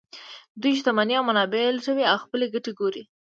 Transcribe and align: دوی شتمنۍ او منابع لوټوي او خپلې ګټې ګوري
دوی 0.61 0.73
شتمنۍ 0.79 1.15
او 1.17 1.23
منابع 1.29 1.61
لوټوي 1.75 2.05
او 2.11 2.17
خپلې 2.23 2.45
ګټې 2.53 2.71
ګوري 2.79 3.03